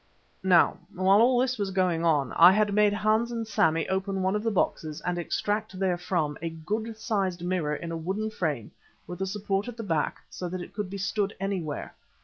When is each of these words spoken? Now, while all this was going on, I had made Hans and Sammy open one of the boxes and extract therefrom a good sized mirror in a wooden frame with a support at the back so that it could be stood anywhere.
Now, 0.41 0.79
while 0.95 1.21
all 1.21 1.37
this 1.39 1.59
was 1.59 1.69
going 1.69 2.03
on, 2.03 2.33
I 2.33 2.53
had 2.53 2.73
made 2.73 2.91
Hans 2.91 3.31
and 3.31 3.47
Sammy 3.47 3.87
open 3.87 4.23
one 4.23 4.35
of 4.35 4.41
the 4.41 4.49
boxes 4.49 4.99
and 5.01 5.19
extract 5.19 5.73
therefrom 5.77 6.39
a 6.41 6.49
good 6.49 6.97
sized 6.97 7.43
mirror 7.43 7.75
in 7.75 7.91
a 7.91 7.97
wooden 7.97 8.31
frame 8.31 8.71
with 9.05 9.21
a 9.21 9.27
support 9.27 9.67
at 9.67 9.77
the 9.77 9.83
back 9.83 10.17
so 10.27 10.49
that 10.49 10.59
it 10.63 10.73
could 10.73 10.89
be 10.89 10.97
stood 10.97 11.35
anywhere. 11.39 11.93